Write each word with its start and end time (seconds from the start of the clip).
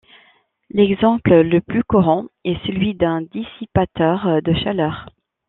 L'exemple 0.71 1.41
le 1.43 1.61
plus 1.61 1.83
courant 1.83 2.25
est 2.43 2.57
celui 2.65 2.95
d'un 2.95 3.21
dissipateur 3.21 4.41
de 4.41 4.51
chaleur. 4.51 5.05